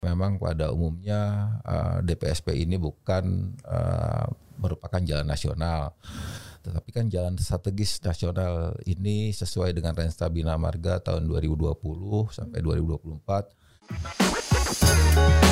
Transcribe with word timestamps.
Memang 0.00 0.40
pada 0.40 0.72
umumnya 0.72 1.52
uh, 1.60 2.00
DPSP 2.00 2.56
ini 2.56 2.80
bukan 2.80 3.52
uh, 3.68 4.32
merupakan 4.56 4.96
jalan 4.96 5.28
nasional. 5.28 5.92
Tetapi 6.64 6.88
kan 6.88 7.12
jalan 7.12 7.36
strategis 7.36 8.00
nasional 8.00 8.80
ini 8.88 9.28
sesuai 9.28 9.76
dengan 9.76 9.92
Rensta 9.92 10.24
Bina 10.32 10.56
Marga 10.56 11.04
tahun 11.04 11.28
2020 11.28 11.76
sampai 12.32 12.64
2024. 12.64 15.49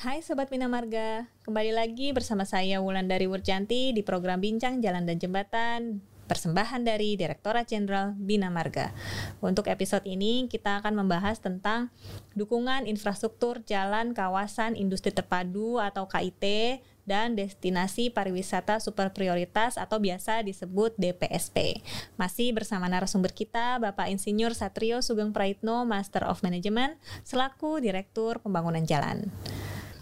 Hai 0.00 0.24
Sobat 0.24 0.48
Mina 0.48 0.64
Marga, 0.64 1.28
kembali 1.44 1.76
lagi 1.76 2.16
bersama 2.16 2.48
saya 2.48 2.80
Wulan 2.80 3.04
dari 3.04 3.28
Wurjanti 3.28 3.92
di 3.92 4.00
program 4.00 4.40
Bincang 4.40 4.80
Jalan 4.80 5.04
dan 5.04 5.20
Jembatan 5.20 6.00
persembahan 6.24 6.88
dari 6.88 7.20
Direktorat 7.20 7.68
Jenderal 7.68 8.16
Bina 8.16 8.48
Marga. 8.48 8.96
Untuk 9.44 9.68
episode 9.68 10.08
ini 10.08 10.48
kita 10.48 10.80
akan 10.80 11.04
membahas 11.04 11.44
tentang 11.44 11.92
dukungan 12.32 12.88
infrastruktur 12.88 13.60
jalan 13.68 14.16
kawasan 14.16 14.72
industri 14.72 15.12
terpadu 15.12 15.76
atau 15.76 16.08
KIT 16.08 16.78
dan 17.04 17.36
destinasi 17.36 18.08
pariwisata 18.08 18.80
super 18.80 19.12
prioritas 19.12 19.76
atau 19.76 20.00
biasa 20.00 20.40
disebut 20.46 20.96
DPSP. 20.96 21.84
Masih 22.16 22.56
bersama 22.56 22.88
narasumber 22.88 23.36
kita 23.36 23.76
Bapak 23.76 24.08
Insinyur 24.08 24.56
Satrio 24.56 25.04
Sugeng 25.04 25.36
Praitno, 25.36 25.84
Master 25.84 26.24
of 26.24 26.40
Management 26.40 26.96
selaku 27.20 27.84
Direktur 27.84 28.40
Pembangunan 28.40 28.86
Jalan. 28.86 29.28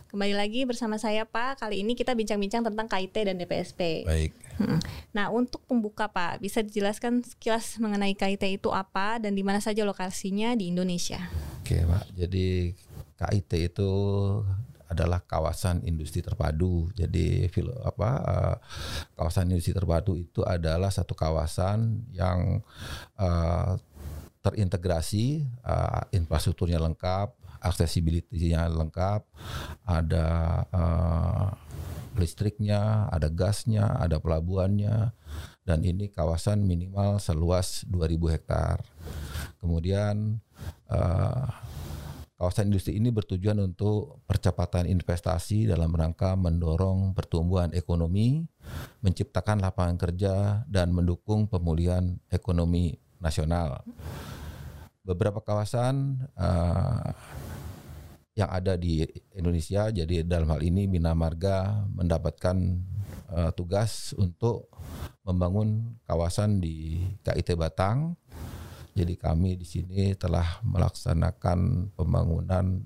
Kembali 0.09 0.33
lagi 0.33 0.65
bersama 0.65 0.97
saya 0.97 1.29
Pak. 1.29 1.61
Kali 1.61 1.85
ini 1.85 1.93
kita 1.93 2.17
bincang-bincang 2.17 2.65
tentang 2.65 2.89
KIT 2.89 3.13
dan 3.29 3.37
DPSP. 3.37 4.09
Baik. 4.09 4.33
Hmm. 4.57 4.81
Nah, 5.13 5.29
untuk 5.29 5.61
pembuka 5.69 6.09
Pak, 6.09 6.41
bisa 6.41 6.65
dijelaskan 6.65 7.21
sekilas 7.21 7.77
mengenai 7.77 8.17
KIT 8.17 8.41
itu 8.57 8.73
apa 8.73 9.21
dan 9.21 9.37
di 9.37 9.45
mana 9.45 9.61
saja 9.61 9.85
lokasinya 9.85 10.57
di 10.57 10.73
Indonesia? 10.73 11.21
Oke, 11.61 11.85
Pak. 11.85 12.09
Jadi 12.17 12.73
KIT 13.21 13.53
itu 13.69 13.91
adalah 14.89 15.21
kawasan 15.21 15.85
industri 15.85 16.25
terpadu. 16.25 16.89
Jadi 16.97 17.45
apa 17.85 18.11
uh, 18.25 18.57
kawasan 19.13 19.53
industri 19.53 19.77
terpadu 19.77 20.17
itu 20.17 20.41
adalah 20.41 20.89
satu 20.89 21.13
kawasan 21.13 22.09
yang 22.17 22.65
uh, 23.21 23.77
terintegrasi, 24.41 25.45
uh, 25.69 26.09
infrastrukturnya 26.17 26.81
lengkap, 26.81 27.37
aksesibilitinya 27.61 28.67
lengkap, 28.71 29.23
ada 29.85 30.27
uh, 30.71 31.49
listriknya, 32.19 33.07
ada 33.09 33.31
gasnya, 33.31 33.95
ada 33.97 34.19
pelabuhannya, 34.19 35.15
dan 35.63 35.79
ini 35.87 36.11
kawasan 36.11 36.67
minimal 36.67 37.23
seluas 37.23 37.87
2.000 37.87 38.35
hektar. 38.35 38.83
Kemudian 39.63 40.43
uh, 40.91 41.47
kawasan 42.39 42.71
industri 42.71 42.99
ini 42.99 43.15
bertujuan 43.15 43.59
untuk 43.63 44.23
percepatan 44.27 44.87
investasi 44.87 45.71
dalam 45.71 45.95
rangka 45.95 46.35
mendorong 46.35 47.15
pertumbuhan 47.15 47.71
ekonomi, 47.75 48.47
menciptakan 49.03 49.63
lapangan 49.63 49.97
kerja, 49.99 50.35
dan 50.67 50.91
mendukung 50.91 51.47
pemulihan 51.47 52.19
ekonomi 52.31 52.99
nasional. 53.23 53.83
Beberapa 55.03 55.41
kawasan 55.41 56.21
uh, 56.37 57.13
yang 58.39 58.51
ada 58.55 58.79
di 58.79 59.03
Indonesia. 59.35 59.91
Jadi 59.91 60.23
dalam 60.23 60.47
hal 60.55 60.63
ini 60.63 60.87
Bina 60.87 61.11
Marga 61.11 61.83
mendapatkan 61.91 62.57
uh, 63.35 63.51
tugas 63.51 64.15
untuk 64.15 64.71
membangun 65.27 65.99
kawasan 66.07 66.63
di 66.63 67.03
KIT 67.27 67.59
Batang. 67.59 68.15
Jadi 68.95 69.19
kami 69.19 69.59
di 69.59 69.67
sini 69.67 70.15
telah 70.15 70.63
melaksanakan 70.63 71.91
pembangunan 71.99 72.79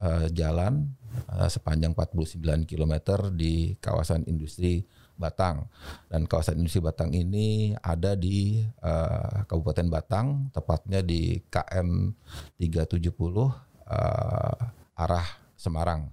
uh, 0.00 0.28
jalan 0.32 0.88
uh, 1.28 1.48
sepanjang 1.52 1.92
49 1.92 2.64
km 2.64 2.94
di 3.32 3.76
kawasan 3.76 4.24
industri 4.24 4.88
Batang 5.12 5.68
dan 6.08 6.24
kawasan 6.24 6.56
industri 6.58 6.80
Batang 6.80 7.12
ini 7.12 7.76
ada 7.78 8.16
di 8.16 8.64
uh, 8.80 9.44
Kabupaten 9.44 9.88
Batang 9.92 10.48
tepatnya 10.50 11.04
di 11.04 11.38
KM 11.52 12.16
370 12.56 13.71
uh, 13.86 14.70
arah 14.98 15.28
Semarang. 15.56 16.10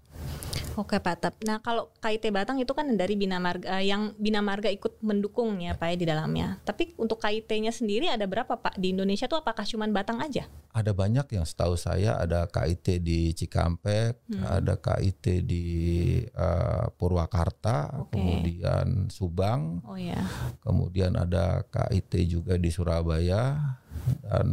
Oke 0.80 0.96
Pak 0.96 1.44
Nah 1.44 1.59
kalau 1.59 1.91
KIT 2.00 2.31
Batang 2.31 2.56
itu 2.63 2.72
kan 2.72 2.88
dari 2.96 3.19
Bina 3.19 3.35
Marga 3.35 3.84
yang 3.84 4.16
Bina 4.16 4.40
Marga 4.40 4.72
ikut 4.72 5.03
mendukung 5.03 5.59
ya 5.59 5.75
Pak 5.75 5.88
ya 5.91 5.96
di 6.00 6.06
dalamnya. 6.07 6.56
Tapi 6.63 6.96
untuk 6.96 7.19
KIT-nya 7.19 7.75
sendiri 7.75 8.07
ada 8.07 8.24
berapa 8.24 8.56
Pak 8.56 8.80
di 8.80 8.96
Indonesia 8.96 9.28
tuh 9.28 9.44
apakah 9.44 9.68
cuma 9.68 9.91
Batang 9.91 10.24
aja? 10.24 10.47
Ada 10.72 10.96
banyak 10.96 11.28
yang 11.35 11.44
setahu 11.44 11.75
saya 11.75 12.16
ada 12.16 12.47
KIT 12.47 13.03
di 13.03 13.35
Cikampek, 13.35 14.22
hmm. 14.31 14.46
ada 14.46 14.80
KIT 14.80 15.25
di 15.44 15.66
uh, 16.38 16.88
Purwakarta, 16.96 18.06
okay. 18.06 18.13
kemudian 18.16 19.09
Subang, 19.09 19.81
oh, 19.84 19.97
ya. 19.97 20.22
kemudian 20.62 21.18
ada 21.18 21.66
KIT 21.68 22.40
juga 22.40 22.56
di 22.56 22.69
Surabaya 22.69 23.57
dan 24.24 24.47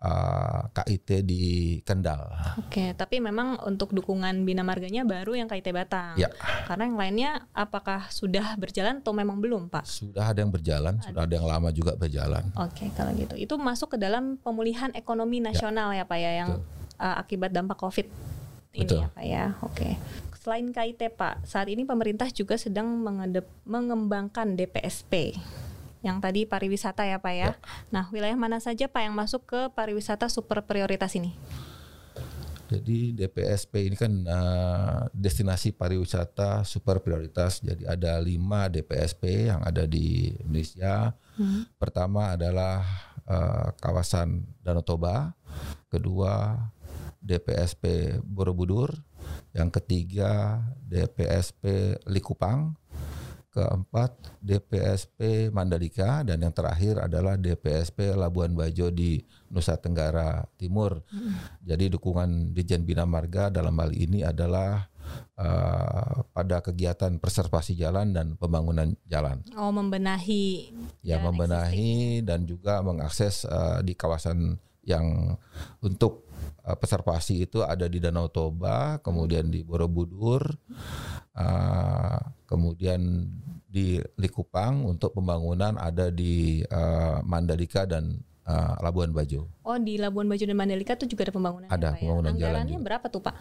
uh, 0.00 0.66
eh, 0.66 0.96
KIT 0.98 1.08
di 1.24 1.44
Kendal. 1.84 2.20
Oke, 2.60 2.96
tapi 2.96 3.20
memang 3.20 3.60
untuk 3.68 3.92
dukungan 3.92 4.44
Bina 4.48 4.64
Marganya 4.64 5.04
baru 5.04 5.36
yang 5.36 5.48
KIT 5.48 5.68
Batang. 5.70 6.16
Ya. 6.16 6.32
Karena 6.64 6.88
yang 6.88 6.98
lainnya 6.98 7.30
apakah 7.52 8.08
sudah 8.08 8.56
berjalan 8.56 9.04
atau 9.04 9.12
memang 9.12 9.38
belum, 9.38 9.68
Pak? 9.68 9.84
Sudah 9.84 10.32
ada 10.32 10.40
yang 10.40 10.52
berjalan, 10.52 10.96
ada. 10.98 11.04
sudah 11.04 11.22
ada 11.28 11.34
yang 11.36 11.48
lama 11.48 11.68
juga 11.70 11.92
berjalan. 11.94 12.44
Oke, 12.56 12.88
kalau 12.96 13.12
gitu. 13.14 13.34
Itu 13.36 13.54
masuk 13.60 13.96
ke 13.96 13.98
dalam 14.00 14.40
pemulihan 14.40 14.90
ekonomi 14.96 15.38
ya. 15.40 15.52
nasional 15.52 15.92
ya, 15.92 16.02
ya 16.02 16.04
Pak 16.08 16.18
ya 16.18 16.32
yang 16.44 16.50
uh, 16.96 17.16
akibat 17.20 17.52
dampak 17.52 17.76
Covid 17.76 18.08
ini 18.70 18.86
Betul. 18.86 19.02
ya 19.02 19.08
Pak 19.10 19.24
ya. 19.26 19.44
Oke. 19.66 19.88
Selain 20.40 20.64
KIT 20.72 21.20
Pak, 21.20 21.44
saat 21.44 21.68
ini 21.68 21.84
pemerintah 21.84 22.24
juga 22.32 22.56
sedang 22.56 22.88
mengembangkan 23.68 24.56
DPSP 24.56 25.36
yang 26.00 26.18
tadi 26.18 26.48
pariwisata 26.48 27.04
ya 27.04 27.20
Pak 27.20 27.34
ya. 27.34 27.52
ya. 27.52 27.52
Nah, 27.92 28.08
wilayah 28.08 28.36
mana 28.36 28.58
saja 28.58 28.88
Pak 28.88 29.02
yang 29.04 29.14
masuk 29.16 29.44
ke 29.44 29.60
pariwisata 29.72 30.28
super 30.32 30.64
prioritas 30.64 31.12
ini? 31.16 31.36
Jadi 32.70 33.10
DPSP 33.18 33.90
ini 33.90 33.96
kan 33.98 34.12
uh, 34.30 35.10
destinasi 35.10 35.74
pariwisata 35.74 36.62
super 36.62 37.02
prioritas. 37.02 37.58
Jadi 37.58 37.82
ada 37.82 38.14
lima 38.22 38.70
DPSP 38.70 39.50
yang 39.50 39.58
ada 39.66 39.90
di 39.90 40.30
Indonesia. 40.38 41.10
Hmm. 41.34 41.66
Pertama 41.82 42.38
adalah 42.38 42.86
uh, 43.26 43.74
kawasan 43.82 44.46
Danau 44.62 44.86
Toba, 44.86 45.34
kedua 45.90 46.62
DPSP 47.18 48.16
Borobudur, 48.22 48.94
yang 49.50 49.68
ketiga 49.68 50.62
DPSP 50.86 51.98
Likupang, 52.06 52.78
keempat 53.50 54.38
DPSP 54.38 55.50
Mandalika 55.50 56.22
dan 56.22 56.38
yang 56.38 56.54
terakhir 56.54 57.02
adalah 57.02 57.34
DPSP 57.34 58.14
Labuan 58.14 58.54
Bajo 58.54 58.94
di 58.94 59.18
Nusa 59.50 59.74
Tenggara 59.74 60.46
Timur. 60.54 61.02
Hmm. 61.10 61.34
Jadi 61.66 61.90
dukungan 61.90 62.54
Dijen 62.54 62.86
Bina 62.86 63.02
Marga 63.02 63.50
dalam 63.50 63.74
hal 63.82 63.90
ini 63.90 64.22
adalah 64.22 64.86
uh, 65.34 66.22
pada 66.30 66.62
kegiatan 66.62 67.18
preservasi 67.18 67.74
jalan 67.74 68.14
dan 68.14 68.38
pembangunan 68.38 68.94
jalan. 69.10 69.42
Oh, 69.58 69.74
membenahi. 69.74 70.70
Ya, 71.02 71.18
membenahi 71.18 72.22
existing. 72.22 72.28
dan 72.30 72.40
juga 72.46 72.74
mengakses 72.86 73.42
uh, 73.50 73.82
di 73.82 73.98
kawasan 73.98 74.62
yang 74.86 75.36
untuk 75.84 76.24
uh, 76.64 76.76
preservasi 76.78 77.44
itu 77.44 77.60
ada 77.60 77.86
di 77.86 78.00
Danau 78.00 78.32
Toba, 78.32 78.98
kemudian 79.04 79.52
di 79.52 79.60
Borobudur, 79.60 80.56
uh, 81.40 82.20
kemudian 82.44 83.24
di 83.70 84.02
Likupang 84.18 84.82
untuk 84.84 85.14
pembangunan 85.14 85.78
ada 85.78 86.10
di 86.10 86.60
uh, 86.66 87.22
Mandalika 87.22 87.86
dan 87.86 88.18
uh, 88.50 88.74
Labuan 88.82 89.14
Bajo. 89.14 89.46
Oh 89.62 89.78
di 89.78 89.94
Labuan 89.94 90.26
Bajo 90.26 90.42
dan 90.42 90.58
Mandalika 90.58 90.98
itu 90.98 91.14
juga 91.14 91.30
ada 91.30 91.34
pembangunan. 91.34 91.68
Ada 91.70 91.94
ya, 91.94 92.00
pembangunan 92.02 92.32
ya? 92.34 92.38
jalan. 92.42 92.50
Anggarannya 92.50 92.78
berapa 92.82 93.06
tuh 93.06 93.22
Pak? 93.22 93.34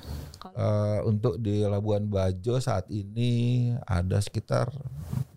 Uh, 0.53 1.00
untuk 1.09 1.41
di 1.41 1.65
Labuan 1.65 2.06
Bajo 2.06 2.61
saat 2.61 2.85
ini 2.94 3.73
ada 3.89 4.21
sekitar 4.21 4.69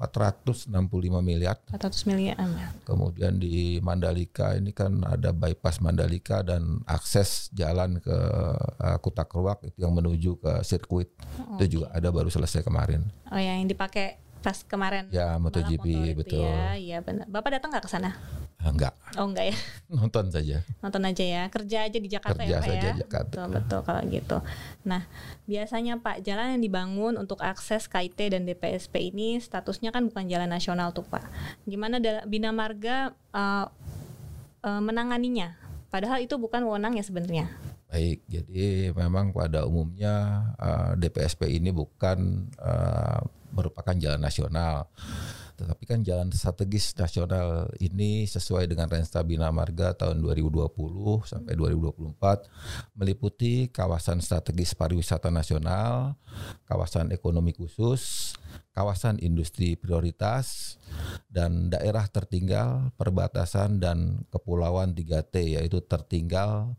465 0.03 0.75
miliar. 1.23 1.57
400 1.71 2.11
miliar. 2.11 2.37
Ya. 2.37 2.69
Kemudian 2.83 3.39
di 3.39 3.79
Mandalika 3.81 4.59
ini 4.59 4.75
kan 4.75 5.01
ada 5.07 5.31
bypass 5.31 5.79
Mandalika 5.79 6.43
dan 6.43 6.83
akses 6.85 7.49
jalan 7.55 8.03
ke 8.03 8.17
uh, 8.83 8.99
Kutakruak 8.99 9.63
itu 9.63 9.87
yang 9.87 9.95
menuju 9.95 10.43
ke 10.43 10.53
sirkuit 10.67 11.15
oh, 11.39 11.57
itu 11.57 11.79
juga 11.79 11.95
ada 11.95 12.11
baru 12.11 12.29
selesai 12.29 12.67
kemarin. 12.67 13.07
Oh 13.31 13.39
ya 13.39 13.55
yang 13.57 13.71
dipakai 13.71 14.19
pas 14.43 14.59
kemarin 14.67 15.07
ya 15.15 15.39
MotoGP 15.39 16.19
betul 16.19 16.43
ya 16.45 16.75
iya 16.75 16.99
benar 17.01 17.31
bapak 17.31 17.57
datang 17.57 17.71
nggak 17.73 17.87
ke 17.87 17.91
sana 17.91 18.13
Enggak, 18.63 18.95
Oh 19.19 19.27
enggak 19.27 19.51
ya, 19.51 19.57
nonton 19.99 20.31
saja. 20.31 20.63
nonton 20.79 21.03
aja 21.03 21.25
ya. 21.27 21.43
Kerja 21.51 21.83
aja 21.83 21.99
di 21.99 22.07
Jakarta 22.07 22.47
Kerja 22.47 22.55
ya 22.55 22.63
Pak 22.63 22.69
saja 22.71 22.79
ya. 22.79 22.95
Jakarta. 22.95 23.35
Betul, 23.35 23.47
betul 23.59 23.81
kalau 23.83 24.03
gitu. 24.07 24.39
Nah, 24.87 25.03
biasanya 25.51 25.99
Pak, 25.99 26.23
jalan 26.23 26.55
yang 26.55 26.63
dibangun 26.63 27.19
untuk 27.19 27.43
akses 27.43 27.91
KIT 27.91 28.39
dan 28.39 28.47
DPSP 28.47 29.11
ini 29.11 29.43
statusnya 29.43 29.91
kan 29.91 30.07
bukan 30.07 30.31
jalan 30.31 30.47
nasional 30.47 30.95
tuh 30.95 31.03
Pak. 31.03 31.27
Gimana 31.67 31.99
Bina 32.23 32.55
Marga 32.55 33.11
uh, 33.35 33.67
uh, 34.63 34.81
menanganinya? 34.81 35.59
Padahal 35.91 36.23
itu 36.23 36.39
bukan 36.39 36.63
wewenang 36.63 36.95
ya 36.95 37.03
sebenarnya. 37.05 37.51
Baik, 37.93 38.25
jadi 38.25 38.89
memang 38.97 39.37
pada 39.37 39.69
umumnya 39.69 40.49
eh, 40.57 40.97
DPSP 40.97 41.61
ini 41.61 41.69
bukan 41.77 42.49
eh, 42.57 43.21
merupakan 43.53 43.95
jalan 43.95 44.21
nasional. 44.21 44.89
Tetapi 45.63 45.85
kan 45.87 46.01
jalan 46.03 46.33
strategis 46.33 46.97
nasional 46.99 47.71
ini 47.79 48.27
sesuai 48.27 48.67
dengan 48.67 48.91
Rensta 48.91 49.23
Bina 49.23 49.53
Marga 49.53 49.95
tahun 49.95 50.19
2020 50.19 50.75
sampai 51.23 51.55
2024 51.55 52.99
meliputi 52.99 53.69
kawasan 53.71 54.19
strategis 54.25 54.75
pariwisata 54.75 55.31
nasional, 55.31 56.19
kawasan 56.67 57.15
ekonomi 57.15 57.55
khusus, 57.55 58.35
kawasan 58.75 59.21
industri 59.21 59.77
prioritas, 59.77 60.81
dan 61.29 61.69
daerah 61.69 62.09
tertinggal, 62.09 62.91
perbatasan 62.97 63.79
dan 63.79 64.25
kepulauan 64.33 64.97
3T 64.97 65.61
yaitu 65.61 65.85
tertinggal, 65.85 66.75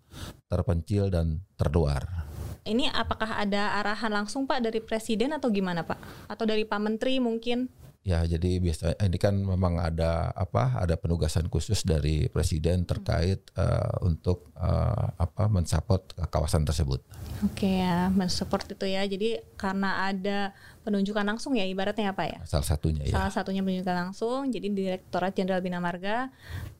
terpencil 0.50 1.14
dan 1.14 1.46
terluar. 1.56 2.33
Ini 2.64 2.96
apakah 2.96 3.44
ada 3.44 3.76
arahan 3.84 4.24
langsung 4.24 4.48
Pak 4.48 4.64
dari 4.64 4.80
Presiden 4.80 5.36
atau 5.36 5.52
gimana 5.52 5.84
Pak? 5.84 6.32
Atau 6.32 6.48
dari 6.48 6.64
Pak 6.64 6.80
Menteri 6.80 7.20
mungkin? 7.20 7.68
Ya, 8.04 8.20
jadi 8.28 8.60
biasa 8.60 9.00
ini 9.00 9.16
kan 9.16 9.32
memang 9.32 9.80
ada 9.80 10.36
apa? 10.36 10.76
Ada 10.76 11.00
penugasan 11.00 11.48
khusus 11.48 11.88
dari 11.88 12.28
presiden 12.28 12.84
terkait 12.84 13.40
eh, 13.56 13.96
untuk 14.04 14.52
eh, 14.60 15.08
apa? 15.16 15.48
mensupport 15.48 16.12
kawasan 16.28 16.68
tersebut. 16.68 17.00
Oke 17.48 17.80
ya, 17.80 18.12
mensupport 18.12 18.76
itu 18.76 18.86
ya. 18.92 19.08
Jadi 19.08 19.40
karena 19.56 20.12
ada 20.12 20.52
penunjukan 20.84 21.24
langsung 21.24 21.56
ya 21.56 21.64
ibaratnya 21.64 22.12
apa 22.12 22.28
ya? 22.28 22.44
Salah 22.44 22.68
satunya 22.68 23.08
ya. 23.08 23.16
Salah 23.16 23.32
satunya 23.32 23.64
penunjukan 23.64 23.96
langsung. 23.96 24.52
Jadi 24.52 24.68
Direktorat 24.76 25.32
Jenderal 25.32 25.64
Bina 25.64 25.80
Marga 25.80 26.28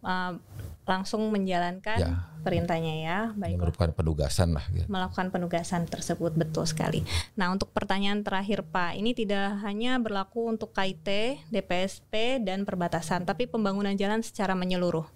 uh, 0.04 0.36
langsung 0.84 1.32
menjalankan 1.32 2.00
Ya. 2.00 2.12
perintahnya 2.44 2.94
ya. 3.00 3.20
Baiklah. 3.40 3.72
Merupakan 3.72 3.92
penugasan 3.96 4.52
lah 4.52 4.66
gitu. 4.76 4.84
melakukan 4.92 5.32
penugasan 5.32 5.88
tersebut 5.88 6.36
betul 6.36 6.68
sekali. 6.68 7.08
Nah, 7.40 7.56
untuk 7.56 7.72
pertanyaan 7.72 8.20
terakhir 8.20 8.68
Pak, 8.68 9.00
ini 9.00 9.16
tidak 9.16 9.64
hanya 9.64 9.96
berlaku 10.04 10.52
untuk 10.52 10.76
KIT, 10.76 11.40
DPSP 11.48 12.44
dan 12.44 12.68
perbatasan, 12.68 13.24
tapi 13.24 13.48
pembangunan 13.48 13.96
jalan 13.96 14.20
secara 14.20 14.54
menyeluruh. 14.60 15.08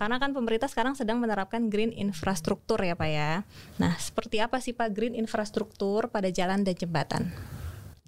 Karena 0.00 0.16
kan 0.16 0.32
pemerintah 0.32 0.72
sekarang 0.72 0.96
sedang 0.96 1.20
menerapkan 1.20 1.68
green 1.68 1.92
infrastruktur 1.92 2.80
ya 2.80 2.96
Pak 2.96 3.10
ya. 3.12 3.44
Nah, 3.76 3.92
seperti 4.00 4.40
apa 4.40 4.56
sih 4.64 4.72
Pak 4.72 4.96
green 4.96 5.12
infrastruktur 5.12 6.08
pada 6.08 6.32
jalan 6.32 6.64
dan 6.64 6.72
jembatan? 6.72 7.28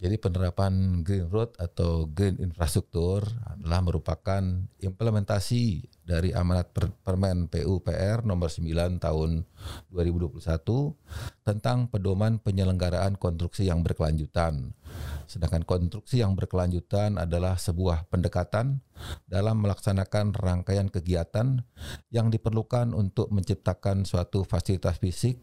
Jadi 0.05 0.21
penerapan 0.21 1.01
green 1.01 1.33
road 1.33 1.57
atau 1.57 2.05
green 2.05 2.37
infrastruktur 2.37 3.25
adalah 3.49 3.81
merupakan 3.81 4.45
implementasi 4.77 5.81
dari 6.05 6.29
amanat 6.29 6.77
per- 6.77 6.93
Permen 7.01 7.49
PUPR 7.49 8.21
nomor 8.21 8.53
9 8.53 9.01
tahun 9.01 9.49
2021 9.89 10.45
tentang 11.41 11.89
pedoman 11.89 12.37
penyelenggaraan 12.37 13.17
konstruksi 13.17 13.65
yang 13.65 13.81
berkelanjutan. 13.81 14.77
Sedangkan 15.27 15.65
konstruksi 15.65 16.21
yang 16.23 16.35
berkelanjutan 16.35 17.17
adalah 17.17 17.57
sebuah 17.57 18.09
pendekatan 18.09 18.81
dalam 19.27 19.61
melaksanakan 19.65 20.37
rangkaian 20.37 20.89
kegiatan 20.89 21.63
yang 22.15 22.31
diperlukan 22.31 22.95
untuk 22.95 23.29
menciptakan 23.35 24.07
suatu 24.07 24.47
fasilitas 24.47 24.97
fisik 25.03 25.43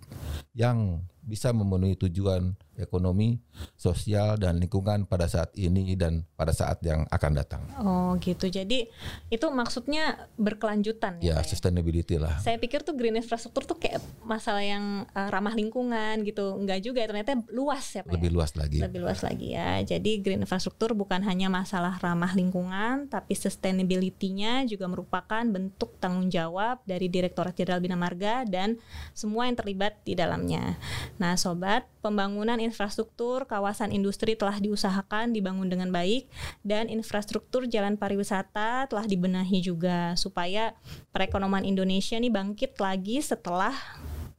yang 0.56 1.06
bisa 1.22 1.54
memenuhi 1.54 1.94
tujuan 2.02 2.58
ekonomi, 2.82 3.38
sosial, 3.78 4.42
dan 4.42 4.58
lingkungan 4.58 5.06
pada 5.06 5.30
saat 5.30 5.54
ini 5.54 5.94
dan 5.94 6.26
pada 6.34 6.50
saat 6.50 6.82
yang 6.82 7.06
akan 7.14 7.32
datang. 7.38 7.62
Oh, 7.78 8.18
gitu. 8.18 8.50
Jadi 8.50 8.90
itu 9.30 9.46
maksudnya 9.54 10.26
berkelanjutan 10.42 11.22
Ya, 11.22 11.38
ya. 11.38 11.46
Ya? 11.46 11.46
sustainability 11.46 12.18
lah. 12.18 12.42
Saya 12.42 12.58
pikir 12.58 12.82
tuh 12.82 12.98
green 12.98 13.22
infrastruktur 13.22 13.70
tuh 13.70 13.78
kayak 13.78 14.02
masalah 14.26 14.66
yang 14.66 15.06
uh, 15.14 15.30
ramah 15.30 15.54
lingkungan 15.54 16.26
gitu. 16.26 16.58
Enggak 16.58 16.82
juga 16.82 17.06
ya, 17.06 17.08
ternyata 17.14 17.38
luas 17.54 17.86
ya 17.94 18.02
Pak. 18.02 18.10
ya? 18.10 18.14
Lebih 18.18 18.30
luas 18.34 18.52
lagi. 18.58 18.80
lebih 18.82 19.00
luas 19.06 19.20
lagi 19.22 19.48
ya. 19.54 19.71
Jadi 19.80 20.20
green 20.20 20.44
infrastruktur 20.44 20.92
bukan 20.92 21.24
hanya 21.24 21.48
masalah 21.48 21.96
ramah 22.04 22.36
lingkungan, 22.36 23.08
tapi 23.08 23.32
sustainability-nya 23.32 24.68
juga 24.68 24.92
merupakan 24.92 25.44
bentuk 25.48 25.96
tanggung 26.04 26.28
jawab 26.28 26.84
dari 26.84 27.08
Direktorat 27.08 27.56
Jenderal 27.56 27.80
Bina 27.80 27.96
Marga 27.96 28.44
dan 28.44 28.76
semua 29.16 29.48
yang 29.48 29.56
terlibat 29.56 29.96
di 30.04 30.20
dalamnya. 30.20 30.76
Nah, 31.16 31.40
sobat, 31.40 31.88
pembangunan 32.02 32.60
infrastruktur 32.60 33.48
kawasan 33.48 33.94
industri 33.96 34.34
telah 34.36 34.58
diusahakan 34.58 35.32
dibangun 35.32 35.70
dengan 35.70 35.94
baik 35.94 36.28
dan 36.66 36.90
infrastruktur 36.92 37.70
jalan 37.70 37.96
pariwisata 37.96 38.90
telah 38.90 39.06
dibenahi 39.06 39.62
juga 39.62 40.18
supaya 40.18 40.74
perekonomian 41.14 41.64
Indonesia 41.64 42.18
nih 42.18 42.34
bangkit 42.34 42.76
lagi 42.82 43.22
setelah 43.22 43.74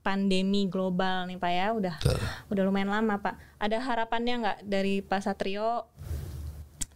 pandemi 0.02 0.66
global 0.66 1.30
nih 1.30 1.38
Pak 1.38 1.52
ya 1.54 1.66
udah 1.72 1.96
Betul. 2.02 2.18
udah 2.50 2.62
lumayan 2.66 2.90
lama 2.90 3.22
Pak. 3.22 3.34
Ada 3.62 3.78
harapannya 3.78 4.34
nggak 4.42 4.58
dari 4.66 5.00
Pak 5.00 5.22
Satrio 5.22 5.86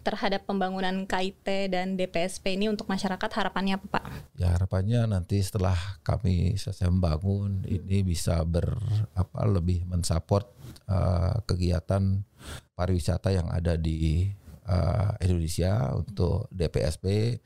terhadap 0.06 0.46
pembangunan 0.46 1.02
KIT 1.02 1.74
dan 1.74 1.98
DPSP 1.98 2.54
ini 2.54 2.70
untuk 2.70 2.86
masyarakat 2.86 3.26
harapannya 3.26 3.74
apa 3.74 3.86
Pak? 3.90 4.04
Ya 4.38 4.54
harapannya 4.54 5.02
nanti 5.10 5.42
setelah 5.42 5.74
kami 6.06 6.54
selesai 6.54 6.86
membangun 6.86 7.66
ini 7.66 8.06
bisa 8.06 8.46
ber 8.46 8.70
apa 9.18 9.42
lebih 9.50 9.82
mensupport 9.90 10.46
uh, 10.86 11.42
kegiatan 11.42 12.22
pariwisata 12.78 13.34
yang 13.34 13.50
ada 13.50 13.74
di 13.74 14.30
uh, 14.70 15.10
Indonesia 15.18 15.90
untuk 15.98 16.46
DPSP 16.54 17.38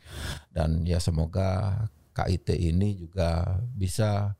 dan 0.52 0.84
ya 0.84 1.00
semoga 1.00 1.88
KIT 2.20 2.52
ini 2.56 2.96
juga 3.00 3.60
bisa 3.72 4.36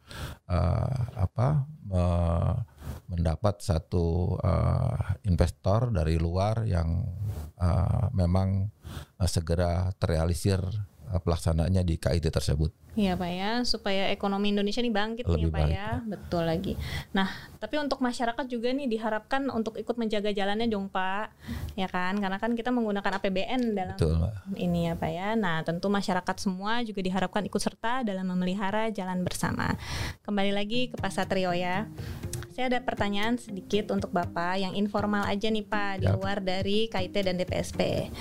uh, 0.49 1.01
apa 1.17 1.65
me- 1.89 2.61
mendapat 3.11 3.59
satu 3.63 4.39
uh, 4.39 5.19
investor 5.27 5.91
dari 5.91 6.15
luar 6.19 6.63
yang 6.67 7.03
uh, 7.59 8.07
memang 8.15 8.71
uh, 9.19 9.29
segera 9.29 9.91
terrealisir 9.99 10.63
uh, 11.11 11.21
pelaksanaannya 11.21 11.83
di 11.83 11.99
KIT 11.99 12.31
tersebut. 12.31 12.71
Iya 12.99 13.15
Pak 13.15 13.31
ya, 13.31 13.53
supaya 13.63 14.11
ekonomi 14.11 14.51
Indonesia 14.51 14.83
nih 14.83 14.91
bangkit 14.91 15.25
nih 15.27 15.47
Lebih 15.47 15.55
Pak 15.55 15.63
baik, 15.63 15.71
ya, 15.71 15.89
betul 16.03 16.43
lagi. 16.43 16.73
Nah, 17.15 17.31
tapi 17.63 17.79
untuk 17.79 18.03
masyarakat 18.03 18.51
juga 18.51 18.75
nih 18.75 18.91
diharapkan 18.91 19.47
untuk 19.55 19.79
ikut 19.79 19.95
menjaga 19.95 20.35
jalannya 20.35 20.67
dong 20.67 20.91
Pak, 20.91 21.31
ya 21.79 21.87
kan? 21.87 22.19
Karena 22.19 22.43
kan 22.43 22.51
kita 22.59 22.75
menggunakan 22.75 23.23
APBN 23.23 23.63
dalam 23.79 23.95
Betul, 23.95 24.19
ini 24.59 24.91
ya 24.91 24.99
Pak 24.99 25.11
ya. 25.11 25.29
Nah, 25.39 25.63
tentu 25.63 25.87
masyarakat 25.87 26.37
semua 26.43 26.83
juga 26.83 26.99
diharapkan 26.99 27.47
ikut 27.47 27.63
serta 27.63 28.03
dalam 28.03 28.27
memelihara 28.27 28.91
jalan 28.91 29.23
bersama. 29.23 29.79
Kembali 30.27 30.51
lagi 30.51 30.91
ke 30.91 30.99
Pak 30.99 31.15
Satrio 31.15 31.55
ya. 31.55 31.87
Saya 32.61 32.77
ada 32.77 32.85
pertanyaan 32.85 33.41
sedikit 33.41 33.89
untuk 33.89 34.13
Bapak 34.13 34.61
yang 34.61 34.77
informal 34.77 35.25
aja 35.25 35.49
nih 35.49 35.65
Pak, 35.65 36.05
di 36.05 36.13
luar 36.13 36.45
dari 36.45 36.93
KIT 36.93 37.17
dan 37.25 37.41
DPSP. 37.41 38.13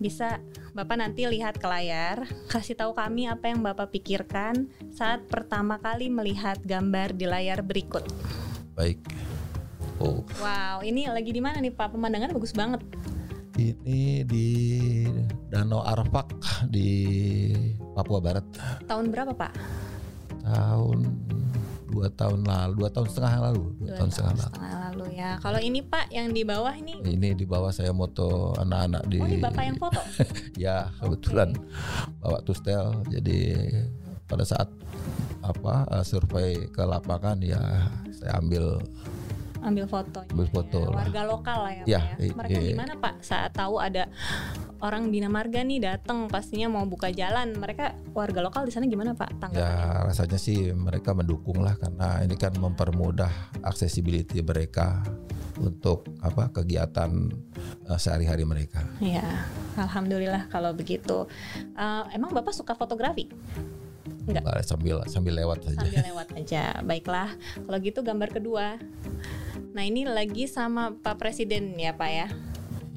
Bisa 0.00 0.40
Bapak 0.72 0.96
nanti 0.96 1.28
lihat 1.28 1.60
ke 1.60 1.68
layar, 1.68 2.24
kasih 2.48 2.72
tahu 2.72 2.96
kami 2.96 3.28
apa 3.28 3.52
yang 3.52 3.60
Bapak 3.60 3.92
pikirkan 3.92 4.72
saat 4.96 5.28
pertama 5.28 5.76
kali 5.76 6.08
melihat 6.08 6.56
gambar 6.64 7.12
di 7.12 7.28
layar 7.28 7.60
berikut. 7.60 8.08
Baik. 8.72 8.96
Oh, 10.00 10.24
Wow, 10.40 10.80
ini 10.80 11.12
lagi 11.12 11.28
di 11.28 11.44
mana 11.44 11.60
nih 11.60 11.76
Pak? 11.76 11.92
Pemandangan 11.92 12.32
bagus 12.32 12.56
banget. 12.56 12.80
ini 13.60 14.24
di 14.24 14.48
Danau 15.52 15.84
Arfak 15.84 16.32
di 16.64 17.52
Papua 17.92 18.24
Barat 18.24 18.48
Tahun 18.88 19.04
berapa 19.12 19.36
Pak? 19.36 19.52
tahun 20.42 20.98
dua 21.92 22.08
tahun 22.08 22.40
lalu, 22.42 22.72
dua 22.80 22.88
tahun 22.88 23.06
setengah 23.12 23.32
yang 23.36 23.44
lalu, 23.52 23.62
dua, 23.76 23.86
Dua 23.92 23.96
tahun 24.00 24.10
setengah 24.10 24.32
lalu. 24.32 24.42
setengah 24.48 24.72
lalu 24.72 25.06
ya. 25.12 25.30
Kalau 25.38 25.60
ini 25.60 25.80
Pak 25.84 26.06
yang 26.08 26.28
di 26.32 26.42
bawah 26.42 26.72
ini, 26.72 26.94
Ini 27.04 27.28
di 27.36 27.44
bawah 27.44 27.68
saya 27.68 27.92
moto 27.92 28.56
anak-anak 28.56 29.02
di 29.06 29.16
oh 29.20 29.28
ini 29.28 29.44
Bapak 29.44 29.62
yang 29.68 29.76
foto. 29.76 30.00
ya 30.64 30.88
kebetulan 30.96 31.52
bawa 32.18 32.40
tustel 32.42 32.96
jadi 33.12 33.38
pada 34.24 34.48
saat 34.48 34.68
apa 35.44 35.84
eh, 35.92 36.04
survei 36.06 36.70
ke 36.70 36.82
lapangan 36.86 37.36
ya 37.42 37.60
saya 38.14 38.38
ambil 38.40 38.80
ambil 39.62 39.86
foto 39.86 40.26
Ambil 40.28 40.48
foto 40.48 40.78
lah. 40.84 41.00
warga 41.00 41.22
lokal 41.22 41.58
lah 41.62 41.72
ya, 41.72 41.84
Ya, 41.86 42.00
Pak 42.02 42.18
ya. 42.18 42.32
mereka 42.34 42.58
i- 42.58 42.68
gimana 42.68 42.92
Pak? 42.96 43.14
Saat 43.20 43.50
tahu 43.52 43.78
ada 43.78 44.10
orang 44.78 45.08
Bina 45.08 45.26
Marga 45.26 45.62
nih 45.62 45.78
datang 45.78 46.26
pastinya 46.26 46.66
mau 46.68 46.82
buka 46.84 47.08
jalan. 47.08 47.54
Mereka 47.54 47.84
warga 48.10 48.40
lokal 48.40 48.64
di 48.64 48.72
sana 48.72 48.84
gimana 48.84 49.14
Pak? 49.14 49.38
Tanggapannya? 49.38 49.62
Ya 49.62 50.02
rasanya 50.04 50.36
sih 50.36 50.70
mereka 50.70 51.12
mendukung 51.12 51.58
lah 51.58 51.74
karena 51.74 52.20
ini 52.20 52.34
kan 52.34 52.50
mempermudah 52.52 53.30
accessibility 53.62 54.38
mereka 54.40 55.00
untuk 55.56 56.04
apa 56.18 56.50
kegiatan 56.50 57.30
eh, 57.86 57.96
sehari-hari 57.96 58.42
mereka. 58.42 58.82
Ya 58.98 59.46
alhamdulillah 59.76 60.48
kalau 60.48 60.72
begitu. 60.72 61.30
Eh, 61.72 62.04
emang 62.12 62.30
Bapak 62.30 62.50
suka 62.50 62.74
fotografi 62.74 63.30
Enggak. 64.26 64.42
Sambil 64.62 64.96
sambil 65.10 65.34
lewat 65.38 65.66
saja. 65.66 65.82
Sambil 65.82 66.02
lewat 66.12 66.28
aja. 66.38 66.62
Baiklah. 66.82 67.30
Kalau 67.66 67.78
gitu 67.82 68.00
gambar 68.06 68.28
kedua. 68.30 68.66
Nah, 69.72 69.82
ini 69.88 70.04
lagi 70.04 70.44
sama 70.46 70.92
Pak 71.00 71.16
Presiden 71.16 71.72
ya, 71.80 71.96
Pak 71.96 72.10
ya. 72.12 72.28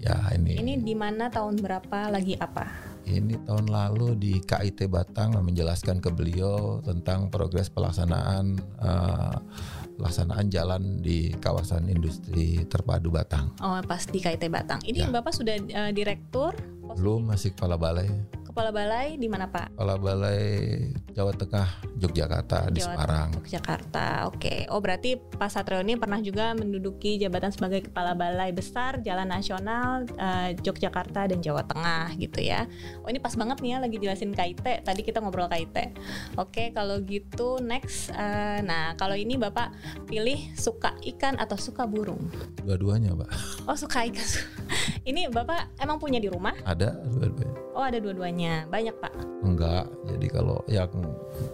Ya 0.02 0.16
ini. 0.36 0.60
Ini 0.60 0.74
di 0.84 0.94
mana 0.94 1.32
tahun 1.32 1.58
berapa 1.64 2.14
lagi 2.14 2.38
apa? 2.38 2.68
Ini 3.06 3.46
tahun 3.46 3.70
lalu 3.70 4.18
di 4.18 4.34
KIT 4.42 4.90
Batang 4.90 5.38
menjelaskan 5.38 6.02
ke 6.02 6.10
beliau 6.10 6.82
tentang 6.82 7.30
progres 7.30 7.70
pelaksanaan 7.70 8.58
uh, 8.82 9.38
pelaksanaan 10.02 10.50
jalan 10.50 11.06
di 11.06 11.30
kawasan 11.38 11.86
industri 11.86 12.66
terpadu 12.66 13.14
Batang. 13.14 13.54
Oh, 13.62 13.78
pas 13.86 14.02
di 14.10 14.18
KIT 14.18 14.50
Batang. 14.50 14.82
Ini 14.84 15.06
Ya. 15.06 15.14
Bapak 15.14 15.38
sudah 15.38 15.54
eh, 15.54 15.92
direktur 15.94 16.58
Belum 16.96 17.28
masih 17.28 17.52
kepala 17.52 17.76
balai. 17.76 18.08
Kepala 18.56 18.72
balai 18.72 19.20
di 19.20 19.28
mana, 19.28 19.52
Pak? 19.52 19.76
Kepala 19.76 20.00
balai 20.00 20.40
Jawa 21.12 21.36
Tengah 21.36 21.68
Yogyakarta 22.00 22.72
di 22.72 22.80
Jawa- 22.80 22.96
Semarang. 22.96 23.30
Jakarta. 23.44 24.32
Oke. 24.32 24.64
Oh, 24.72 24.80
berarti 24.80 25.20
Pak 25.20 25.52
Satrio 25.52 25.84
ini 25.84 26.00
pernah 26.00 26.24
juga 26.24 26.56
menduduki 26.56 27.20
jabatan 27.20 27.52
sebagai 27.52 27.92
kepala 27.92 28.16
balai 28.16 28.56
besar 28.56 29.04
Jalan 29.04 29.28
Nasional 29.28 30.08
eh, 30.08 30.56
Yogyakarta 30.64 31.28
dan 31.36 31.44
Jawa 31.44 31.68
Tengah 31.68 32.16
gitu 32.16 32.40
ya. 32.40 32.64
Oh, 33.04 33.12
ini 33.12 33.20
pas 33.20 33.36
banget 33.36 33.60
nih 33.60 33.76
ya 33.76 33.78
lagi 33.84 33.98
jelasin 34.00 34.32
KIT. 34.32 34.88
Tadi 34.88 35.02
kita 35.04 35.20
ngobrol 35.20 35.52
KIT. 35.52 35.76
Oke, 36.40 36.72
kalau 36.72 37.04
gitu 37.04 37.60
next 37.60 38.16
eh, 38.16 38.64
nah, 38.64 38.96
kalau 38.96 39.20
ini 39.20 39.36
Bapak 39.36 39.76
pilih 40.08 40.56
suka 40.56 40.96
ikan 41.04 41.36
atau 41.44 41.60
suka 41.60 41.84
burung? 41.84 42.32
Dua-duanya, 42.64 43.20
Pak. 43.20 43.30
Oh, 43.68 43.76
suka 43.76 44.08
ikan. 44.08 44.24
Ini 45.10 45.28
Bapak 45.30 45.78
emang 45.82 45.98
punya 45.98 46.18
di 46.22 46.30
rumah? 46.30 46.54
Ada 46.66 46.96
dua-duanya. 47.10 47.56
Oh, 47.76 47.84
ada 47.84 47.98
dua-duanya. 48.00 48.54
Banyak, 48.72 48.96
Pak. 49.00 49.14
Enggak. 49.44 49.86
Jadi 50.08 50.28
kalau 50.32 50.58
yang 50.72 50.90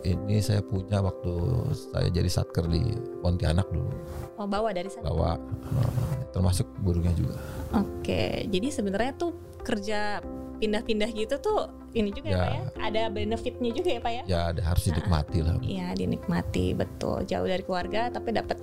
ini 0.06 0.38
saya 0.40 0.62
punya 0.62 1.02
waktu 1.02 1.34
saya 1.74 2.08
jadi 2.14 2.30
satker 2.30 2.70
di 2.70 2.82
Pontianak 3.22 3.68
dulu. 3.74 3.90
Oh, 4.38 4.46
bawa 4.46 4.74
dari 4.74 4.90
sana. 4.90 5.10
Bawa 5.10 5.38
termasuk 6.32 6.66
burungnya 6.82 7.14
juga. 7.14 7.36
Oke, 7.76 8.48
jadi 8.48 8.68
sebenarnya 8.72 9.14
tuh 9.20 9.36
kerja 9.62 10.24
pindah-pindah 10.62 11.10
gitu 11.18 11.42
tuh 11.42 11.70
ini 11.98 12.14
juga 12.14 12.30
ya, 12.32 12.38
Ya. 12.38 12.40
Pak 12.40 12.54
ya. 12.54 12.64
Ada 12.88 13.02
benefitnya 13.12 13.70
juga 13.74 13.90
ya 13.92 14.00
Pak 14.00 14.14
ya. 14.14 14.24
Ya 14.30 14.40
ada 14.54 14.62
harus 14.64 14.84
dinikmati 14.88 15.40
lah. 15.44 15.58
Iya, 15.60 15.88
dinikmati 15.98 16.78
betul. 16.78 17.26
Jauh 17.28 17.48
dari 17.50 17.64
keluarga 17.66 18.08
tapi 18.14 18.32
dapat 18.32 18.58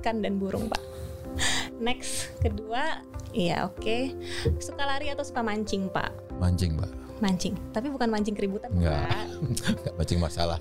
ikan 0.00 0.24
dan 0.24 0.40
burung, 0.40 0.66
Pak. 0.66 0.82
Next, 1.82 2.30
kedua, 2.38 3.02
iya 3.34 3.66
oke. 3.66 4.14
Suka 4.56 4.86
lari 4.86 5.10
atau 5.10 5.26
suka 5.26 5.42
mancing, 5.42 5.90
Pak? 5.90 6.38
Mancing, 6.38 6.78
Pak. 6.78 6.90
Mancing, 7.18 7.54
tapi 7.70 7.86
bukan 7.86 8.06
mancing 8.06 8.34
keributan, 8.34 8.70
Enggak. 8.70 8.98
Pak. 9.02 9.26
Enggak 9.70 9.94
mancing 9.98 10.18
masalah. 10.18 10.58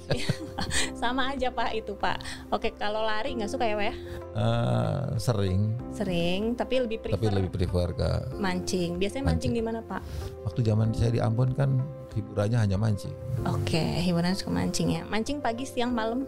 Sama 1.02 1.34
aja, 1.34 1.50
Pak, 1.50 1.74
itu, 1.74 1.94
Pak. 1.94 2.22
Oke, 2.50 2.74
kalau 2.74 3.02
lari 3.02 3.34
nggak 3.34 3.50
suka 3.50 3.66
ya, 3.66 3.74
Pak 3.74 3.86
ya? 3.86 3.96
Eh, 4.32 5.06
sering, 5.18 5.74
Sering, 5.92 6.42
tapi 6.54 6.82
lebih 6.82 7.02
prefer 7.02 7.18
tapi 7.18 7.28
lebih 7.30 7.52
prefer 7.52 7.88
ke 7.94 8.10
mancing. 8.38 8.98
Biasanya 8.98 9.26
mancing, 9.28 9.54
Mancing. 9.54 9.54
di 9.54 9.62
mana, 9.62 9.80
Pak? 9.82 10.02
waktu 10.42 10.62
zaman 10.62 10.90
saya 10.94 11.10
di 11.10 11.22
Ambon 11.22 11.54
kan 11.54 11.82
hiburannya 12.14 12.58
hanya 12.60 12.78
mancing. 12.78 13.14
Oke, 13.46 13.82
hiburan 14.02 14.34
suka 14.34 14.50
mancing 14.50 14.98
ya. 14.98 15.06
Mancing 15.06 15.38
pagi, 15.38 15.66
siang, 15.66 15.94
malam. 15.94 16.26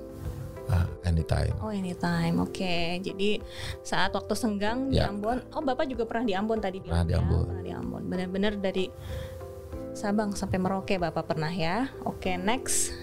Ah, 0.71 0.87
anytime. 1.03 1.51
Oh 1.59 1.71
anytime, 1.71 2.39
oke. 2.39 3.03
Jadi 3.03 3.39
saat 3.83 4.15
waktu 4.15 4.33
senggang 4.35 4.87
di 4.87 4.99
Ya. 4.99 5.11
Ambon, 5.11 5.43
oh 5.51 5.61
bapak 5.61 5.87
juga 5.91 6.07
pernah 6.07 6.23
di 6.23 6.33
Ambon 6.35 6.59
tadi 6.63 6.79
Pernah 6.79 7.03
di 7.03 7.13
ya? 7.13 7.19
Ambon. 7.19 7.45
Pernah 7.51 7.63
di 7.63 7.73
Ambon. 7.75 8.01
Benar-benar 8.07 8.53
dari 8.59 8.85
Sabang 9.93 10.33
sampai 10.33 10.57
Merauke 10.57 10.97
bapak 10.97 11.35
pernah 11.35 11.51
ya. 11.53 11.91
Oke 12.07 12.33
next. 12.39 12.95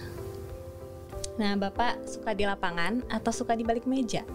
Nah 1.39 1.55
bapak 1.55 2.03
suka 2.03 2.35
di 2.35 2.43
lapangan 2.43 3.07
atau 3.07 3.31
suka 3.31 3.55
di 3.55 3.63
balik 3.63 3.87
meja? 3.87 4.27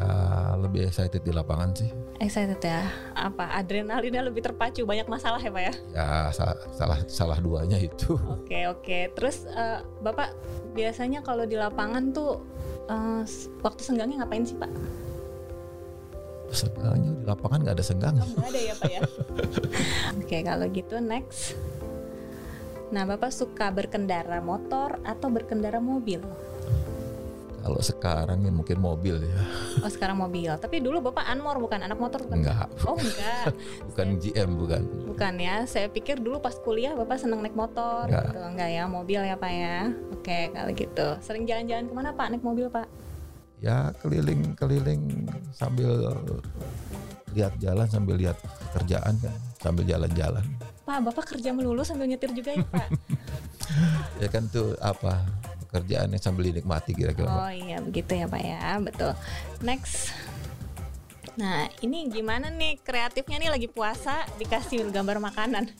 Ya 0.00 0.56
lebih 0.56 0.88
excited 0.88 1.20
di 1.20 1.28
lapangan 1.28 1.76
sih. 1.76 1.92
Excited 2.16 2.56
ya? 2.64 2.88
Apa 3.12 3.52
adrenalinnya 3.52 4.24
lebih 4.24 4.40
terpacu? 4.40 4.88
Banyak 4.88 5.04
masalah 5.12 5.36
ya 5.36 5.52
pak 5.52 5.62
ya? 5.68 5.74
Ya 5.92 6.08
sa- 6.32 6.56
salah 6.72 7.04
salah 7.04 7.36
duanya 7.36 7.76
itu. 7.76 8.16
Oke 8.16 8.64
oke. 8.64 9.12
Terus 9.12 9.44
eh, 9.44 9.84
bapak 10.00 10.32
biasanya 10.72 11.20
kalau 11.20 11.44
di 11.44 11.60
lapangan 11.60 12.16
tuh 12.16 12.40
eh, 12.88 13.22
waktu 13.60 13.80
senggangnya 13.84 14.24
ngapain 14.24 14.48
sih 14.48 14.56
pak? 14.56 14.72
Senggangnya 16.48 17.12
di 17.20 17.24
lapangan 17.28 17.58
nggak 17.60 17.76
ada 17.76 17.84
senggangnya. 17.84 18.24
Nggak 18.24 18.48
ada 18.50 18.60
ya 18.60 18.74
Pak 18.74 18.90
ya? 18.90 19.00
Oke 20.18 20.38
kalau 20.42 20.66
gitu 20.72 20.94
next 20.98 21.54
Nah 22.90 23.06
Bapak 23.06 23.30
suka 23.30 23.70
berkendara 23.70 24.42
motor 24.42 24.98
atau 25.06 25.30
berkendara 25.30 25.78
mobil? 25.78 26.18
Kalau 27.60 27.80
sekarang 27.84 28.40
ya 28.40 28.52
mungkin 28.52 28.80
mobil 28.80 29.20
ya. 29.20 29.36
Oh 29.84 29.90
sekarang 29.92 30.16
mobil 30.16 30.48
Tapi 30.56 30.80
dulu 30.80 31.12
Bapak 31.12 31.28
Anmor 31.28 31.60
bukan 31.60 31.84
anak 31.84 32.00
motor 32.00 32.24
bukan? 32.24 32.40
Enggak. 32.40 32.68
Oh 32.88 32.96
enggak 32.96 33.52
Bukan 33.92 34.06
GM 34.16 34.50
bukan. 34.56 34.82
Bukan 35.12 35.34
ya 35.36 35.68
Saya 35.68 35.92
pikir 35.92 36.16
dulu 36.18 36.40
pas 36.40 36.56
kuliah 36.56 36.96
Bapak 36.96 37.20
seneng 37.20 37.44
naik 37.44 37.52
motor 37.52 38.08
Enggak. 38.08 38.32
gitu 38.32 38.40
Enggak 38.40 38.70
ya 38.72 38.84
mobil 38.88 39.20
ya 39.20 39.36
Pak 39.36 39.52
ya 39.52 39.78
Oke 40.16 40.38
kalau 40.56 40.70
gitu 40.72 41.08
Sering 41.20 41.44
jalan-jalan 41.44 41.84
ke 41.86 41.92
mana 41.92 42.10
Pak 42.16 42.26
naik 42.32 42.44
mobil 42.44 42.66
Pak? 42.72 42.88
Ya 43.60 43.92
keliling-keliling 44.00 45.28
sambil 45.52 46.00
lihat 47.36 47.54
jalan 47.60 47.86
sambil 47.86 48.16
lihat 48.18 48.40
kerjaan 48.72 49.14
kan 49.20 49.36
sambil 49.60 49.84
jalan-jalan. 49.84 50.42
Pak 50.88 50.98
Bapak 51.04 51.36
kerja 51.36 51.52
melulu 51.52 51.84
sambil 51.84 52.08
nyetir 52.08 52.32
juga 52.32 52.56
ya 52.56 52.64
Pak? 52.64 52.88
Ya 54.18 54.26
kan 54.26 54.50
tuh 54.50 54.74
apa 54.82 55.22
kerjaannya 55.70 56.18
sambil 56.18 56.50
dinikmati 56.50 56.92
kira-kira. 56.92 57.30
Pak. 57.30 57.38
Oh 57.40 57.52
iya 57.54 57.78
begitu 57.78 58.12
ya 58.18 58.26
Pak 58.26 58.42
ya, 58.42 58.78
betul. 58.82 59.12
Next. 59.62 60.10
Nah 61.38 61.70
ini 61.80 62.10
gimana 62.10 62.50
nih 62.50 62.82
kreatifnya 62.82 63.38
nih 63.38 63.50
lagi 63.54 63.68
puasa 63.70 64.26
dikasih 64.36 64.90
gambar 64.90 65.22
makanan. 65.22 65.70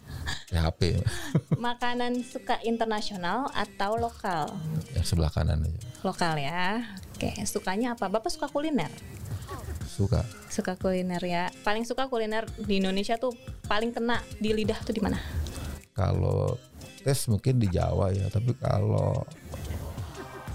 Ya 0.49 0.63
HP 0.65 1.03
Makanan 1.59 2.23
suka 2.23 2.63
internasional 2.63 3.51
atau 3.51 3.99
lokal? 3.99 4.55
yang 4.95 5.03
sebelah 5.05 5.31
kanan 5.31 5.67
aja. 5.67 5.81
Lokal 6.07 6.35
ya. 6.39 6.87
Oke, 7.19 7.35
sukanya 7.45 7.99
apa? 7.99 8.07
Bapak 8.09 8.31
suka 8.33 8.47
kuliner? 8.49 8.89
Suka. 9.85 10.23
Suka 10.49 10.79
kuliner 10.79 11.21
ya. 11.21 11.51
Paling 11.67 11.85
suka 11.85 12.07
kuliner 12.09 12.47
di 12.57 12.81
Indonesia 12.81 13.19
tuh 13.21 13.35
paling 13.67 13.93
kena 13.93 14.23
di 14.39 14.55
lidah 14.55 14.79
tuh 14.81 14.95
di 14.97 15.03
mana? 15.03 15.19
Kalau 15.93 16.57
tes 17.05 17.29
mungkin 17.29 17.61
di 17.61 17.69
Jawa 17.69 18.09
ya, 18.15 18.29
tapi 18.33 18.57
kalau 18.57 19.25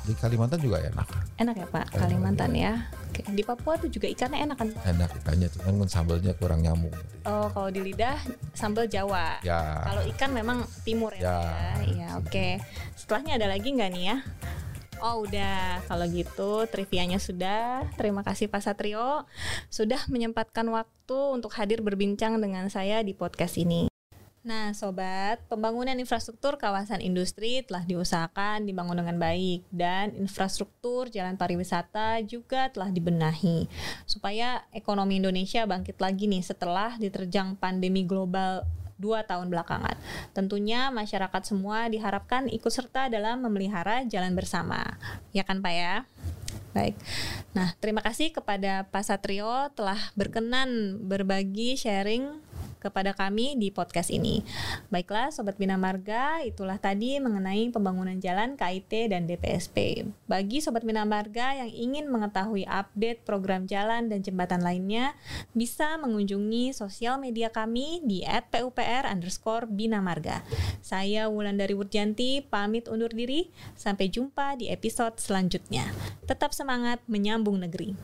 di 0.05 0.13
Kalimantan 0.13 0.61
juga 0.61 0.77
enak. 0.85 1.07
Enak 1.41 1.55
ya 1.57 1.67
Pak, 1.67 1.85
Kalimantan 1.97 2.53
ya. 2.53 2.85
Oke, 3.09 3.25
di 3.33 3.41
Papua 3.41 3.73
tuh 3.81 3.89
juga 3.89 4.05
ikannya 4.05 4.45
enak 4.45 4.57
kan? 4.61 4.69
Enak 4.85 5.09
ikannya, 5.23 5.47
cuman 5.57 5.73
kan 5.81 5.89
sambalnya 5.89 6.31
kurang 6.37 6.61
nyamuk. 6.61 6.93
Oh, 7.25 7.49
kalau 7.49 7.73
di 7.73 7.81
lidah 7.81 8.15
sambal 8.53 8.85
Jawa. 8.85 9.41
Ya. 9.41 9.81
Kalau 9.81 10.05
ikan 10.13 10.31
memang 10.31 10.61
timur 10.85 11.11
ya. 11.17 11.25
Ya. 11.25 11.37
Ya? 11.41 11.73
Iya, 11.89 12.07
oke. 12.21 12.47
Setelahnya 12.93 13.41
ada 13.41 13.47
lagi 13.49 13.67
nggak 13.73 13.89
nih 13.89 14.03
ya? 14.13 14.17
Oh 15.03 15.27
udah, 15.27 15.83
kalau 15.89 16.05
gitu 16.07 16.69
trivianya 16.71 17.19
sudah. 17.19 17.83
Terima 17.99 18.23
kasih 18.23 18.47
Pak 18.47 18.63
Satrio 18.63 19.27
sudah 19.67 19.99
menyempatkan 20.07 20.63
waktu 20.71 21.17
untuk 21.35 21.51
hadir 21.57 21.83
berbincang 21.83 22.39
dengan 22.39 22.71
saya 22.71 23.03
di 23.03 23.11
podcast 23.11 23.59
ini. 23.59 23.91
Nah, 24.45 24.77
sobat, 24.77 25.41
pembangunan 25.49 25.97
infrastruktur 25.97 26.61
kawasan 26.61 27.01
industri 27.01 27.65
telah 27.65 27.81
diusahakan 27.81 28.69
dibangun 28.69 29.01
dengan 29.01 29.17
baik 29.17 29.65
dan 29.73 30.13
infrastruktur 30.13 31.09
jalan 31.09 31.33
pariwisata 31.33 32.21
juga 32.21 32.69
telah 32.69 32.93
dibenahi 32.93 33.65
supaya 34.05 34.61
ekonomi 34.69 35.17
Indonesia 35.17 35.65
bangkit 35.65 35.97
lagi 35.97 36.29
nih 36.29 36.45
setelah 36.45 36.93
diterjang 37.01 37.57
pandemi 37.57 38.05
global 38.05 38.61
dua 39.01 39.25
tahun 39.25 39.49
belakangan. 39.49 39.97
Tentunya 40.37 40.93
masyarakat 40.93 41.41
semua 41.41 41.89
diharapkan 41.89 42.45
ikut 42.45 42.69
serta 42.69 43.09
dalam 43.09 43.41
memelihara 43.41 44.05
jalan 44.05 44.37
bersama. 44.37 44.77
Ya 45.33 45.41
kan 45.41 45.65
Pak 45.65 45.73
ya? 45.73 46.05
Baik. 46.77 46.93
Nah, 47.57 47.73
terima 47.81 48.05
kasih 48.05 48.29
kepada 48.29 48.85
Pak 48.93 49.09
Satrio 49.09 49.73
telah 49.73 49.97
berkenan 50.13 51.01
berbagi 51.01 51.73
sharing 51.79 52.44
kepada 52.85 53.17
kami 53.17 53.57
di 53.57 53.73
podcast 53.73 54.13
ini. 54.13 54.45
Baiklah 54.93 55.33
Sobat 55.33 55.57
Bina 55.57 55.73
Marga, 55.73 56.45
itulah 56.45 56.77
tadi 56.77 57.17
mengenai 57.17 57.73
pembangunan 57.73 58.13
jalan 58.21 58.53
KIT 58.53 59.09
dan 59.09 59.25
DPSP. 59.25 60.05
Bagi 60.29 60.61
Sobat 60.61 60.85
Bina 60.85 61.01
Marga 61.01 61.57
yang 61.57 61.73
ingin 61.73 62.05
mengetahui 62.13 62.69
update 62.69 63.25
program 63.25 63.65
jalan 63.65 64.05
dan 64.05 64.21
jembatan 64.21 64.61
lainnya, 64.61 65.17
bisa 65.57 65.97
mengunjungi 65.97 66.77
sosial 66.77 67.17
media 67.17 67.49
kami 67.49 68.05
di 68.05 68.21
@pupr 68.21 69.09
underscore 69.09 69.65
Bina 69.65 69.97
Marga. 69.97 70.45
Saya 70.85 71.25
Wulandari 71.25 71.73
Wurjanti, 71.73 72.45
pamit 72.45 72.85
undur 72.85 73.09
diri. 73.09 73.49
Sampai 73.73 74.13
jumpa 74.13 74.59
di 74.59 74.69
episode 74.69 75.17
selanjutnya. 75.17 75.89
Tetap 76.29 76.53
semangat 76.53 77.01
menyambung 77.09 77.57
negeri. 77.57 77.97